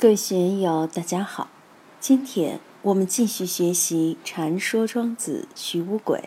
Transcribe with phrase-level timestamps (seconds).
[0.00, 1.48] 各位学友，大家好。
[1.98, 6.18] 今天我们继续学习《禅说庄子·徐无鬼》，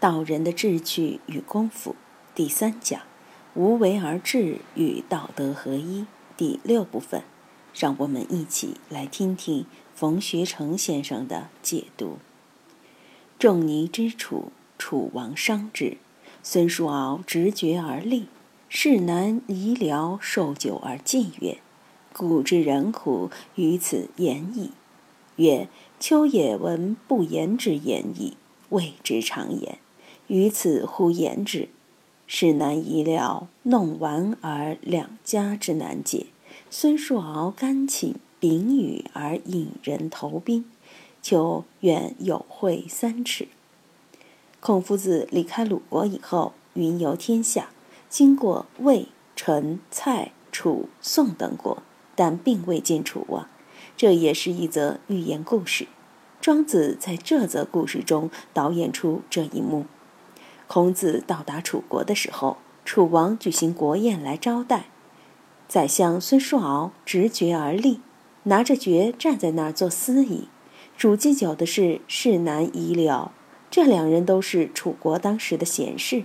[0.00, 1.94] 道人的志趣与功夫
[2.34, 3.02] 第三讲
[3.52, 6.06] “无为而治与道德合一”
[6.38, 7.22] 第六部分。
[7.74, 12.16] 让我们一起来听听冯学成先生的解读。
[13.38, 15.98] 仲尼之楚，楚王商之，
[16.42, 18.28] 孙叔敖直觉而立，
[18.70, 21.58] 士南夷僚受酒而进曰。
[22.12, 23.30] 古之人苦？
[23.54, 24.70] 于此言矣。
[25.36, 28.36] 曰：秋也闻不言之言矣，
[28.68, 29.78] 谓之常言。
[30.26, 31.68] 于此乎言之？
[32.26, 36.26] 是难夷了，弄完而两家之难解。
[36.68, 40.64] 孙叔敖甘寝秉羽而引人投兵。
[41.22, 43.48] 秋愿有会三尺。
[44.60, 47.70] 孔夫子离开鲁国以后，云游天下，
[48.08, 51.82] 经过魏、陈、蔡、楚、宋等国。
[52.20, 53.48] 但并未见楚王，
[53.96, 55.86] 这也是一则寓言故事。
[56.38, 59.86] 庄子在这则故事中导演出这一幕：
[60.66, 64.90] 孔子到达楚国的时候，楚王举行国宴来招待。
[65.66, 68.02] 宰相孙叔敖执爵而立，
[68.42, 70.48] 拿着爵站在那儿做司仪。
[70.98, 73.32] 主祭酒的是士南夷了，
[73.70, 76.24] 这两人都是楚国当时的贤士。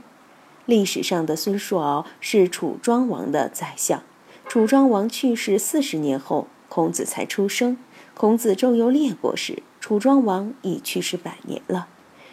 [0.65, 4.03] 历史上的孙叔敖是楚庄王的宰相。
[4.47, 7.77] 楚庄王去世四十年后，孔子才出生。
[8.13, 11.89] 孔子周游列国时，楚庄王已去世百年了。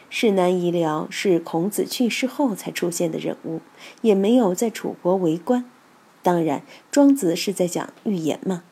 [0.09, 3.61] 士南夷僚是孔子去世后才出现的人物，
[4.03, 5.65] 也没有在楚国为官。
[6.23, 8.63] 当然，庄子是在讲寓言嘛。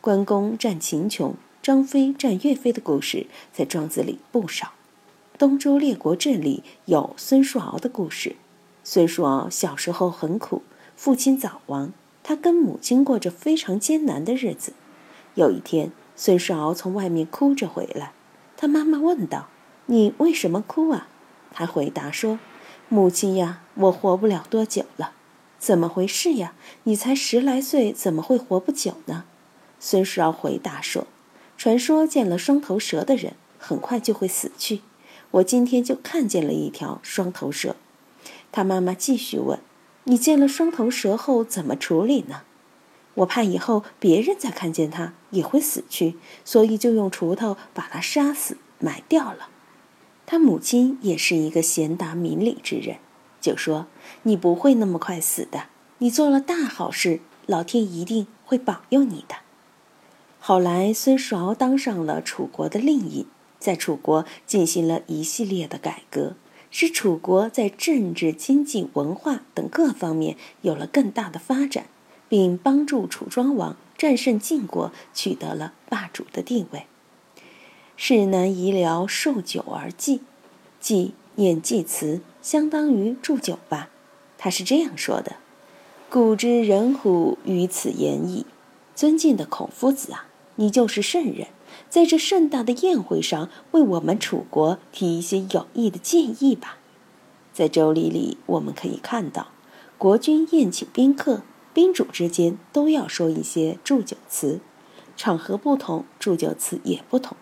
[0.00, 4.72] 关公战秦琼，张飞战岳飞的故事，在庄子里不少。
[5.38, 8.34] 东周列国志里有孙叔敖的故事。
[8.82, 10.62] 孙叔敖小时候很苦，
[10.96, 11.92] 父亲早亡。
[12.28, 14.72] 他跟母亲过着非常艰难的日子。
[15.36, 18.14] 有一天，孙叔敖从外面哭着回来，
[18.56, 19.46] 他妈妈问道
[19.86, 21.06] ：“你为什么哭啊？”
[21.54, 22.40] 他回答说
[22.90, 25.12] ：“母亲呀，我活不了多久了。
[25.60, 26.54] ”“怎么回事呀？
[26.82, 29.22] 你才十来岁，怎么会活不久呢？”
[29.78, 31.06] 孙叔敖回答说
[31.56, 34.80] ：“传说见了双头蛇的人很快就会死去，
[35.30, 37.76] 我今天就看见了一条双头蛇。”
[38.50, 39.60] 他妈妈继续问。
[40.08, 42.42] 你见了双头蛇后怎么处理呢？
[43.14, 49.48] 我怕以后别人再看见它也会死去，所以就用锄头把它杀死埋掉了。
[50.26, 52.98] 他母亲也是一个贤达明理之人，
[53.40, 53.86] 就说
[54.24, 55.64] ：“你不会那么快死的，
[55.98, 59.36] 你做了大好事，老天一定会保佑你的。”
[60.38, 63.26] 后来孙叔敖当上了楚国的令尹，
[63.58, 66.34] 在楚国进行了一系列的改革。
[66.78, 71.86] 使楚国在政治、经济、文化等各方面有了更大的发展，
[72.28, 76.84] 并帮助楚庄王战胜晋国，取得了霸主的地位。
[77.96, 80.20] 士南夷僚受酒而祭，
[80.78, 83.88] 祭念祭词，相当于祝酒吧。
[84.36, 85.36] 他是这样说的
[86.10, 87.38] ：“古之人乎？
[87.46, 88.44] 于此言矣。
[88.94, 90.26] 尊敬的孔夫子啊，
[90.56, 91.46] 你就是圣人。”
[91.88, 96.78] 在这盛大的宴会上，为我们楚国提一些有益的建议吧。
[97.52, 99.48] 在《周礼》里，我们可以看到，
[99.96, 101.42] 国君宴请宾客，
[101.72, 104.60] 宾主之间都要说一些祝酒词，
[105.16, 107.36] 场合不同，祝酒词也不同，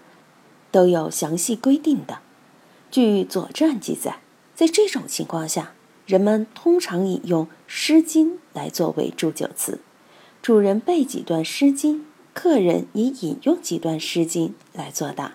[0.71, 2.21] 都有详细规定的。
[2.91, 4.21] 据《左传》记载，
[4.55, 5.73] 在这种情况下，
[6.07, 9.81] 人们通常引用《诗经》来作为祝酒词，
[10.41, 12.01] 主人背几段《诗经》。
[12.35, 15.35] 客人也引用几段《诗经》来作答，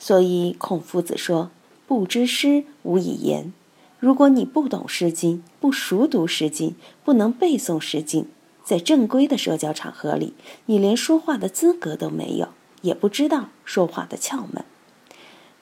[0.00, 1.50] 所以孔夫子说
[1.86, 3.52] ：“不知诗，无以言。”
[4.00, 6.70] 如果你不懂《诗经》，不熟读《诗经》，
[7.04, 8.24] 不能背诵《诗经》，
[8.64, 10.34] 在正规的社交场合里，
[10.66, 12.48] 你连说话的资格都没有，
[12.82, 14.64] 也不知道说话的窍门。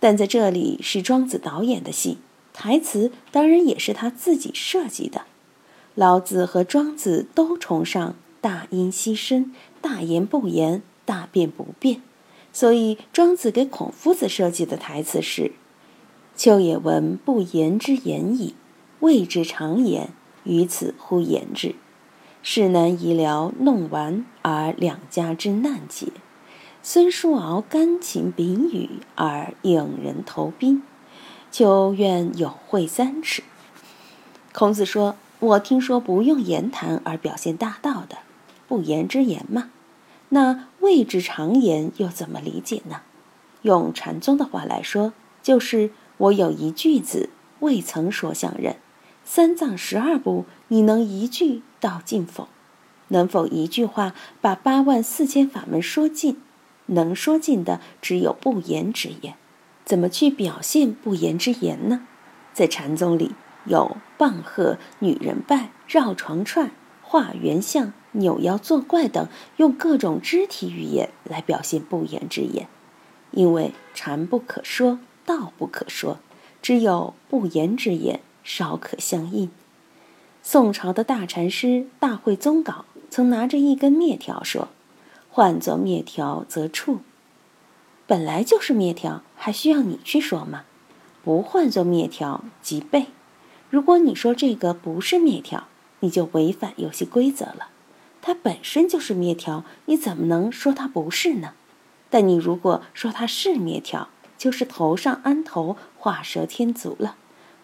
[0.00, 2.16] 但在这里是庄子导演的戏，
[2.54, 5.22] 台词当然也是他自己设计的。
[5.94, 9.54] 老子和庄子都崇尚大音希声。
[9.82, 12.00] 大言不言，大辩不辩，
[12.52, 15.52] 所以庄子给孔夫子设计的台词是
[16.34, 18.54] ：“秋也闻不言之言矣，
[19.00, 20.10] 谓之常言。
[20.44, 21.74] 于此乎言之？
[22.42, 26.08] 士南夷僚弄完而两家之难解。
[26.82, 30.82] 孙叔敖甘勤秉羽而引人投兵。
[31.50, 33.42] 秋愿有会三尺。”
[34.52, 38.18] 孔子说：“我听说不用言谈而表现大道的。”
[38.72, 39.68] 不言之言嘛，
[40.30, 43.02] 那谓之常言又怎么理解呢？
[43.60, 47.28] 用禅宗的话来说，就是我有一句子
[47.60, 48.76] 未曾说向人，
[49.26, 52.48] 三藏十二部你能一句道尽否？
[53.08, 56.40] 能否一句话把八万四千法门说尽？
[56.86, 59.34] 能说尽的只有不言之言。
[59.84, 62.06] 怎么去表现不言之言呢？
[62.54, 63.32] 在禅宗里
[63.66, 66.70] 有棒喝、女人拜、绕床串、
[67.12, 69.28] 画圆相、扭腰作怪等，
[69.58, 72.66] 用各种肢体语言来表现不言之言。
[73.32, 76.20] 因为禅不可说，道不可说，
[76.62, 79.50] 只有不言之言，稍可相应。
[80.42, 84.68] 宋朝的大禅师大慧宗稿曾拿着一根面条说
[85.28, 87.00] ：“换作面条则处。”
[88.08, 90.64] 本来就是面条，还需要你去说吗？
[91.22, 93.08] 不换作面条即背。
[93.68, 95.68] 如果你说这个不是面条，
[96.02, 97.70] 你就违反游戏规则了。
[98.20, 101.54] 它本身就是灭条，你怎么能说它不是呢？
[102.10, 104.08] 但你如果说它是灭条，
[104.38, 107.16] 就是头上安头，画蛇添足了。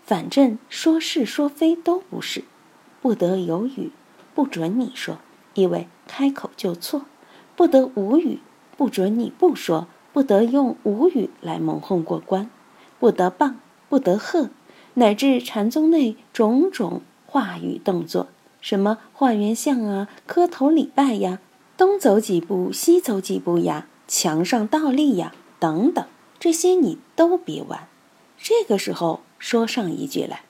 [0.05, 2.45] 反正说是说非都不是，
[3.03, 3.93] 不得有语，
[4.35, 5.19] 不准你说，
[5.55, 7.03] 因为开口就错；
[7.55, 8.41] 不得无语，
[8.77, 9.87] 不准你不说。
[10.11, 12.51] 不得用无语来蒙混过关，
[12.99, 14.51] 不得棒，不得喝，
[14.95, 18.29] 乃至禅宗内种种话语动作，
[18.63, 21.41] 什么画圆相啊、磕头礼拜呀、
[21.77, 26.07] 东走几步、西走几步呀、墙上倒立呀等等，
[26.41, 27.87] 这些你都别玩。
[28.39, 30.41] 这个时候说上一句来，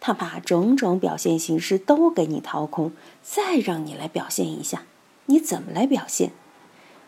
[0.00, 2.92] 他把种种表现形式都给你掏空，
[3.22, 4.84] 再让你来表现一下，
[5.26, 6.32] 你怎么来表现？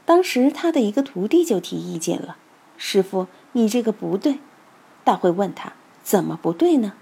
[0.04, 2.36] 当时他的一个徒弟就提意见了
[2.76, 4.40] ：“师傅，你这个不对。”
[5.02, 5.72] 大会问他
[6.04, 6.92] ：“怎么不对呢？”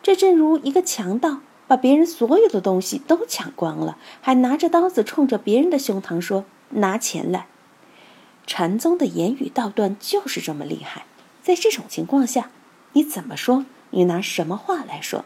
[0.00, 7.46] 这正如一个强盗把别人所有的东西都抢光了，还拿着刀子冲着别人的胸膛说：“拿钱来。”
[8.46, 11.04] 禅宗的言语道断就是这么厉害。
[11.42, 12.50] 在这种情况下，
[12.94, 13.66] 你怎么说？
[13.90, 15.24] 你拿什么话来说？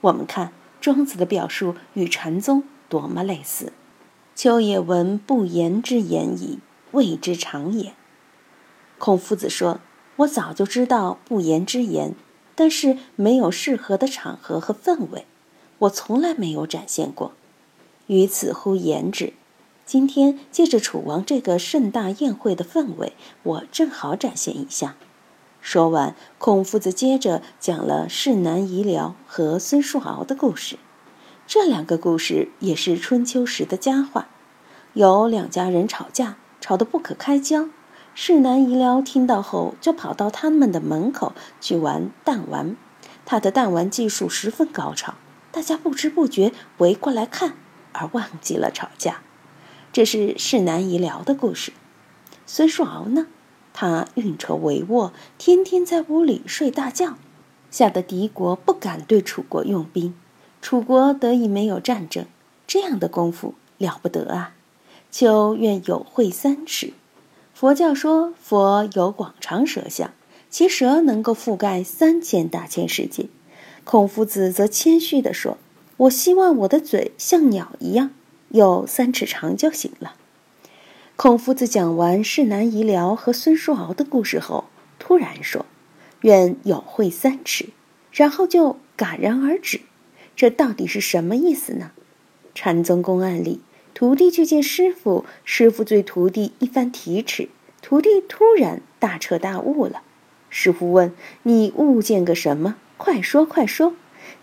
[0.00, 3.72] 我们看庄子的表述与禅宗多么类似。
[4.34, 6.58] 秋也闻不言之言矣，
[6.92, 7.94] 谓之常也。
[8.98, 9.80] 孔夫子说
[10.16, 12.14] ：“我早就知道不言之言，
[12.54, 15.26] 但是没有适合的场合和氛围，
[15.78, 17.32] 我从来没有展现过。
[18.06, 19.32] 于此乎言之，
[19.84, 23.12] 今天借着楚王这个盛大宴会的氛围，
[23.42, 24.96] 我正好展现一下。”
[25.60, 30.78] 说完，孔夫子接着讲了世南夷僚和孙叔敖的故事。
[31.46, 34.28] 这两个故事也是春秋时的佳话。
[34.92, 37.68] 有两家人吵架，吵得不可开交。
[38.14, 42.76] 世南夷僚听到后，就跑到他们的门口去玩弹丸。
[43.24, 45.14] 他的弹丸技术十分高超，
[45.56, 47.54] 大家不知不觉围过来看，
[47.92, 49.22] 而忘记了吵架。
[49.90, 51.72] 这是世南夷僚的故事。
[52.44, 53.26] 孙叔敖呢？
[53.72, 57.16] 他运筹帷幄，天天在屋里睡大觉，
[57.70, 60.14] 吓得敌国不敢对楚国用兵。
[60.60, 62.26] 楚国得以没有战争，
[62.66, 64.52] 这样的功夫了不得啊！
[65.10, 66.92] 秋愿有会三尺。
[67.54, 70.12] 佛教说佛有广长舌相，
[70.50, 73.30] 其舌能够覆盖三千大千世界。
[73.86, 75.58] 孔夫子则谦虚地说
[75.98, 78.10] ：“我希望我的嘴像鸟一样，
[78.48, 80.16] 有三尺长就行了。”
[81.14, 84.64] 孔夫子讲完世南夷僚和孙叔敖的故事后，
[84.98, 85.64] 突然说
[86.22, 87.68] ：“愿有会三尺。”
[88.10, 89.82] 然后就戛然而止。
[90.34, 91.92] 这到底是什么意思呢？
[92.56, 93.60] 禅宗公案里，
[93.94, 97.48] 徒弟去见师傅，师傅对徒弟一番提尺，
[97.82, 100.02] 徒弟突然大彻大悟了。
[100.50, 101.14] 师傅问
[101.44, 102.74] ：“你悟见个什么？
[102.96, 103.94] 快说快说！”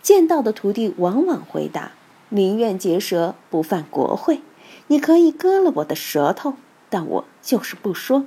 [0.02, 1.92] 见到的徒弟往往回答
[2.30, 4.40] ：“宁愿结舌，不犯国会。
[4.88, 6.54] 你可以割了我的舌头，
[6.90, 8.26] 但我就是不说。”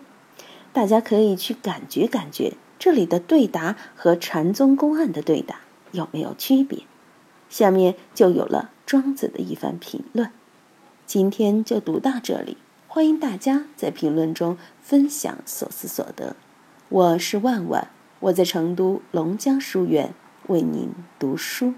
[0.74, 6.84] 大家可以去感觉感觉，这里的对答和禅宗公案的对答有没有区别？
[7.50, 10.30] 下面就有了庄子的一番评论，
[11.06, 12.58] 今天就读到这里，
[12.88, 16.36] 欢迎大家在评论中分享所思所得。
[16.90, 20.14] 我是万万，我在成都龙江书院
[20.48, 21.74] 为您读书。